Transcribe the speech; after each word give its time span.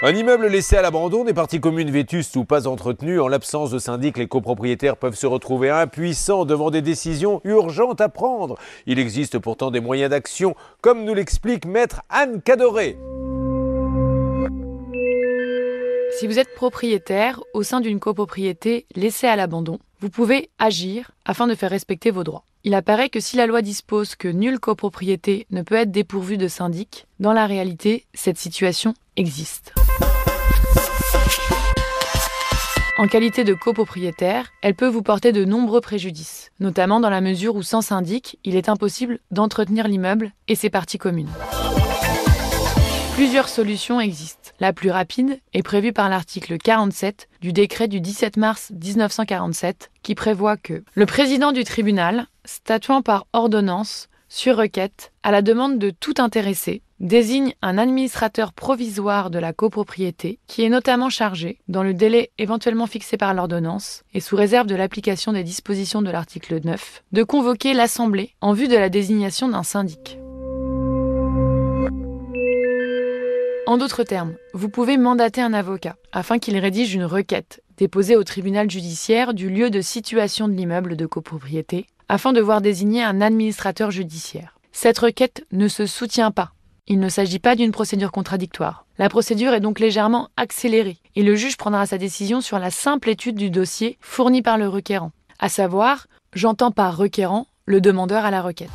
Un 0.00 0.14
immeuble 0.14 0.46
laissé 0.46 0.76
à 0.76 0.82
l'abandon, 0.82 1.24
des 1.24 1.34
parties 1.34 1.60
communes 1.60 1.90
vétustes 1.90 2.36
ou 2.36 2.44
pas 2.44 2.68
entretenues, 2.68 3.18
en 3.18 3.26
l'absence 3.26 3.72
de 3.72 3.80
syndic, 3.80 4.16
les 4.16 4.28
copropriétaires 4.28 4.96
peuvent 4.96 5.16
se 5.16 5.26
retrouver 5.26 5.70
impuissants 5.70 6.44
devant 6.44 6.70
des 6.70 6.82
décisions 6.82 7.40
urgentes 7.42 8.00
à 8.00 8.08
prendre. 8.08 8.56
Il 8.86 9.00
existe 9.00 9.40
pourtant 9.40 9.72
des 9.72 9.80
moyens 9.80 10.10
d'action, 10.10 10.54
comme 10.82 11.04
nous 11.04 11.14
l'explique 11.14 11.66
maître 11.66 12.02
Anne 12.10 12.40
Cadoré. 12.40 12.96
Si 16.20 16.28
vous 16.28 16.38
êtes 16.38 16.54
propriétaire 16.54 17.40
au 17.52 17.64
sein 17.64 17.80
d'une 17.80 17.98
copropriété 17.98 18.86
laissée 18.94 19.26
à 19.26 19.34
l'abandon, 19.34 19.80
vous 19.98 20.10
pouvez 20.10 20.48
agir 20.60 21.10
afin 21.24 21.48
de 21.48 21.56
faire 21.56 21.70
respecter 21.70 22.12
vos 22.12 22.22
droits. 22.22 22.44
Il 22.64 22.74
apparaît 22.74 23.08
que 23.08 23.20
si 23.20 23.36
la 23.36 23.46
loi 23.46 23.62
dispose 23.62 24.16
que 24.16 24.26
nulle 24.26 24.58
copropriété 24.58 25.46
ne 25.50 25.62
peut 25.62 25.76
être 25.76 25.92
dépourvue 25.92 26.38
de 26.38 26.48
syndic, 26.48 27.06
dans 27.20 27.32
la 27.32 27.46
réalité, 27.46 28.06
cette 28.14 28.38
situation 28.38 28.94
existe. 29.16 29.72
En 32.98 33.06
qualité 33.06 33.44
de 33.44 33.54
copropriétaire, 33.54 34.50
elle 34.60 34.74
peut 34.74 34.88
vous 34.88 35.02
porter 35.02 35.30
de 35.30 35.44
nombreux 35.44 35.80
préjudices, 35.80 36.50
notamment 36.58 36.98
dans 36.98 37.10
la 37.10 37.20
mesure 37.20 37.54
où 37.54 37.62
sans 37.62 37.80
syndic, 37.80 38.40
il 38.42 38.56
est 38.56 38.68
impossible 38.68 39.20
d'entretenir 39.30 39.86
l'immeuble 39.86 40.32
et 40.48 40.56
ses 40.56 40.68
parties 40.68 40.98
communes. 40.98 41.30
Plusieurs 43.14 43.48
solutions 43.48 44.00
existent. 44.00 44.47
La 44.60 44.72
plus 44.72 44.90
rapide 44.90 45.40
est 45.52 45.62
prévue 45.62 45.92
par 45.92 46.08
l'article 46.08 46.58
47 46.58 47.28
du 47.40 47.52
décret 47.52 47.86
du 47.86 48.00
17 48.00 48.36
mars 48.36 48.72
1947 48.72 49.90
qui 50.02 50.16
prévoit 50.16 50.56
que 50.56 50.82
le 50.94 51.06
président 51.06 51.52
du 51.52 51.62
tribunal, 51.62 52.26
statuant 52.44 53.02
par 53.02 53.26
ordonnance 53.32 54.08
sur 54.28 54.56
requête, 54.56 55.12
à 55.22 55.30
la 55.30 55.42
demande 55.42 55.78
de 55.78 55.90
tout 55.90 56.14
intéressé, 56.18 56.82
désigne 57.00 57.54
un 57.62 57.78
administrateur 57.78 58.52
provisoire 58.52 59.30
de 59.30 59.38
la 59.38 59.52
copropriété 59.52 60.40
qui 60.48 60.64
est 60.64 60.68
notamment 60.68 61.08
chargé, 61.08 61.58
dans 61.68 61.82
le 61.82 61.94
délai 61.94 62.30
éventuellement 62.38 62.86
fixé 62.86 63.16
par 63.16 63.34
l'ordonnance 63.34 64.02
et 64.12 64.20
sous 64.20 64.36
réserve 64.36 64.66
de 64.66 64.74
l'application 64.74 65.32
des 65.32 65.44
dispositions 65.44 66.02
de 66.02 66.10
l'article 66.10 66.60
9, 66.62 67.04
de 67.12 67.22
convoquer 67.22 67.74
l'Assemblée 67.74 68.34
en 68.40 68.52
vue 68.52 68.68
de 68.68 68.76
la 68.76 68.88
désignation 68.88 69.48
d'un 69.48 69.62
syndic. 69.62 70.18
En 73.68 73.76
d'autres 73.76 74.02
termes, 74.02 74.34
vous 74.54 74.70
pouvez 74.70 74.96
mandater 74.96 75.42
un 75.42 75.52
avocat 75.52 75.96
afin 76.10 76.38
qu'il 76.38 76.56
rédige 76.56 76.94
une 76.94 77.04
requête 77.04 77.62
déposée 77.76 78.16
au 78.16 78.24
tribunal 78.24 78.70
judiciaire 78.70 79.34
du 79.34 79.50
lieu 79.50 79.68
de 79.68 79.82
situation 79.82 80.48
de 80.48 80.54
l'immeuble 80.54 80.96
de 80.96 81.04
copropriété 81.04 81.86
afin 82.08 82.32
de 82.32 82.40
voir 82.40 82.62
désigner 82.62 83.02
un 83.02 83.20
administrateur 83.20 83.90
judiciaire. 83.90 84.56
Cette 84.72 84.98
requête 84.98 85.44
ne 85.52 85.68
se 85.68 85.84
soutient 85.84 86.30
pas 86.30 86.52
il 86.90 87.00
ne 87.00 87.10
s'agit 87.10 87.38
pas 87.38 87.54
d'une 87.54 87.70
procédure 87.70 88.12
contradictoire. 88.12 88.86
La 88.96 89.10
procédure 89.10 89.52
est 89.52 89.60
donc 89.60 89.78
légèrement 89.78 90.30
accélérée 90.38 90.96
et 91.16 91.22
le 91.22 91.36
juge 91.36 91.58
prendra 91.58 91.84
sa 91.84 91.98
décision 91.98 92.40
sur 92.40 92.58
la 92.58 92.70
simple 92.70 93.10
étude 93.10 93.36
du 93.36 93.50
dossier 93.50 93.98
fourni 94.00 94.40
par 94.40 94.56
le 94.56 94.68
requérant. 94.68 95.12
À 95.38 95.50
savoir, 95.50 96.06
j'entends 96.32 96.70
par 96.70 96.96
requérant 96.96 97.46
le 97.66 97.82
demandeur 97.82 98.24
à 98.24 98.30
la 98.30 98.40
requête. 98.40 98.70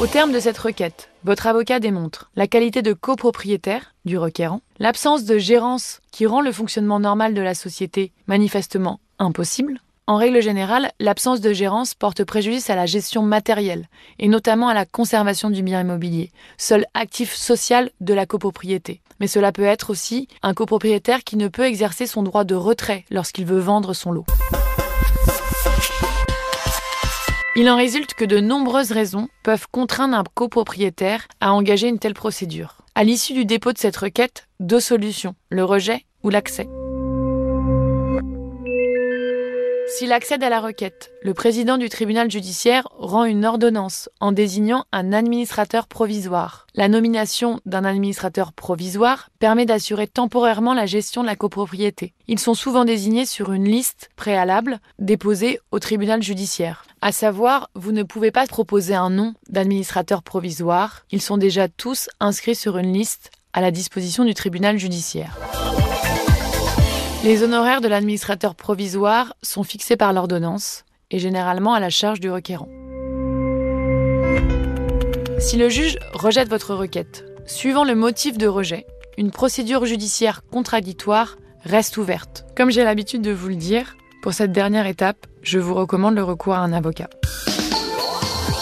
Au 0.00 0.06
terme 0.06 0.30
de 0.30 0.38
cette 0.38 0.58
requête, 0.58 1.10
votre 1.24 1.48
avocat 1.48 1.80
démontre 1.80 2.30
la 2.36 2.46
qualité 2.46 2.82
de 2.82 2.92
copropriétaire 2.92 3.94
du 4.04 4.16
requérant, 4.16 4.60
l'absence 4.78 5.24
de 5.24 5.38
gérance 5.38 6.00
qui 6.12 6.24
rend 6.24 6.40
le 6.40 6.52
fonctionnement 6.52 7.00
normal 7.00 7.34
de 7.34 7.42
la 7.42 7.54
société 7.54 8.12
manifestement 8.28 9.00
impossible, 9.18 9.80
en 10.06 10.16
règle 10.16 10.40
générale, 10.40 10.92
l'absence 11.00 11.40
de 11.40 11.52
gérance 11.52 11.94
porte 11.94 12.24
préjudice 12.24 12.70
à 12.70 12.76
la 12.76 12.86
gestion 12.86 13.22
matérielle, 13.22 13.88
et 14.20 14.28
notamment 14.28 14.68
à 14.68 14.74
la 14.74 14.86
conservation 14.86 15.50
du 15.50 15.62
bien 15.62 15.80
immobilier, 15.80 16.30
seul 16.56 16.86
actif 16.94 17.34
social 17.34 17.90
de 18.00 18.14
la 18.14 18.24
copropriété. 18.24 19.02
Mais 19.20 19.26
cela 19.26 19.50
peut 19.50 19.64
être 19.64 19.90
aussi 19.90 20.26
un 20.42 20.54
copropriétaire 20.54 21.24
qui 21.24 21.36
ne 21.36 21.48
peut 21.48 21.66
exercer 21.66 22.06
son 22.06 22.22
droit 22.22 22.44
de 22.44 22.54
retrait 22.54 23.04
lorsqu'il 23.10 23.44
veut 23.44 23.58
vendre 23.58 23.92
son 23.92 24.12
lot. 24.12 24.24
Il 27.60 27.68
en 27.68 27.76
résulte 27.76 28.14
que 28.14 28.24
de 28.24 28.38
nombreuses 28.38 28.92
raisons 28.92 29.26
peuvent 29.42 29.66
contraindre 29.72 30.16
un 30.16 30.22
copropriétaire 30.32 31.26
à 31.40 31.52
engager 31.52 31.88
une 31.88 31.98
telle 31.98 32.14
procédure. 32.14 32.76
À 32.94 33.02
l'issue 33.02 33.32
du 33.32 33.44
dépôt 33.46 33.72
de 33.72 33.78
cette 33.78 33.96
requête, 33.96 34.46
deux 34.60 34.78
solutions, 34.78 35.34
le 35.50 35.64
rejet 35.64 36.04
ou 36.22 36.30
l'accès. 36.30 36.68
S'il 39.98 40.12
accède 40.12 40.44
à 40.44 40.48
la 40.48 40.60
requête, 40.60 41.10
le 41.22 41.34
président 41.34 41.76
du 41.76 41.88
tribunal 41.88 42.30
judiciaire 42.30 42.86
rend 42.98 43.24
une 43.24 43.44
ordonnance 43.44 44.08
en 44.20 44.30
désignant 44.30 44.84
un 44.92 45.12
administrateur 45.12 45.88
provisoire. 45.88 46.68
La 46.76 46.86
nomination 46.86 47.60
d'un 47.66 47.84
administrateur 47.84 48.52
provisoire 48.52 49.28
permet 49.40 49.66
d'assurer 49.66 50.06
temporairement 50.06 50.72
la 50.72 50.86
gestion 50.86 51.22
de 51.22 51.26
la 51.26 51.34
copropriété. 51.34 52.14
Ils 52.28 52.38
sont 52.38 52.54
souvent 52.54 52.84
désignés 52.84 53.26
sur 53.26 53.52
une 53.52 53.64
liste 53.64 54.10
préalable 54.14 54.78
déposée 55.00 55.58
au 55.72 55.80
tribunal 55.80 56.22
judiciaire. 56.22 56.84
À 57.00 57.10
savoir, 57.10 57.68
vous 57.74 57.90
ne 57.90 58.04
pouvez 58.04 58.30
pas 58.30 58.46
proposer 58.46 58.94
un 58.94 59.10
nom 59.10 59.34
d'administrateur 59.48 60.22
provisoire. 60.22 61.02
Ils 61.10 61.22
sont 61.22 61.38
déjà 61.38 61.66
tous 61.66 62.08
inscrits 62.20 62.54
sur 62.54 62.78
une 62.78 62.92
liste 62.92 63.32
à 63.52 63.60
la 63.60 63.72
disposition 63.72 64.24
du 64.24 64.34
tribunal 64.34 64.78
judiciaire. 64.78 65.36
Les 67.24 67.42
honoraires 67.42 67.80
de 67.80 67.88
l'administrateur 67.88 68.54
provisoire 68.54 69.34
sont 69.42 69.64
fixés 69.64 69.96
par 69.96 70.12
l'ordonnance 70.12 70.84
et 71.10 71.18
généralement 71.18 71.74
à 71.74 71.80
la 71.80 71.90
charge 71.90 72.20
du 72.20 72.30
requérant. 72.30 72.68
Si 75.40 75.56
le 75.56 75.68
juge 75.68 75.98
rejette 76.12 76.48
votre 76.48 76.74
requête, 76.74 77.24
suivant 77.44 77.82
le 77.82 77.96
motif 77.96 78.38
de 78.38 78.46
rejet, 78.46 78.86
une 79.16 79.32
procédure 79.32 79.84
judiciaire 79.84 80.42
contradictoire 80.48 81.38
reste 81.64 81.96
ouverte. 81.96 82.44
Comme 82.56 82.70
j'ai 82.70 82.84
l'habitude 82.84 83.22
de 83.22 83.32
vous 83.32 83.48
le 83.48 83.56
dire, 83.56 83.96
pour 84.22 84.32
cette 84.32 84.52
dernière 84.52 84.86
étape, 84.86 85.26
je 85.42 85.58
vous 85.58 85.74
recommande 85.74 86.14
le 86.14 86.22
recours 86.22 86.54
à 86.54 86.60
un 86.60 86.72
avocat. 86.72 87.08